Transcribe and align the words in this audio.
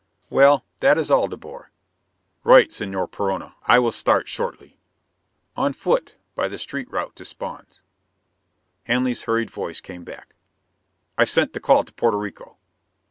"...Well, 0.31 0.65
that 0.79 0.97
is 0.97 1.11
all, 1.11 1.27
De 1.27 1.37
Boer." 1.37 1.69
"Right, 2.43 2.69
Señor 2.69 3.11
Perona. 3.11 3.53
I 3.67 3.77
will 3.77 3.91
start 3.91 4.27
shortly." 4.27 4.79
"On 5.55 5.73
foot, 5.73 6.15
by 6.33 6.47
the 6.47 6.57
street 6.57 6.89
route 6.91 7.15
to 7.17 7.23
Spawn's" 7.23 7.81
Hanley's 8.87 9.25
hurried 9.25 9.51
voice 9.51 9.79
came 9.79 10.03
back: 10.03 10.33
"I've 11.19 11.29
sent 11.29 11.53
the 11.53 11.59
call 11.59 11.83
to 11.83 11.93
Porto 11.93 12.17
Rico." 12.17 12.57